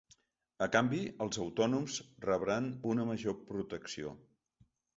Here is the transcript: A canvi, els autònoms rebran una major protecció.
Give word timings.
A 0.65 0.67
canvi, 0.75 1.01
els 1.25 1.37
autònoms 1.43 1.99
rebran 2.27 2.73
una 2.95 3.07
major 3.13 3.39
protecció. 3.53 4.19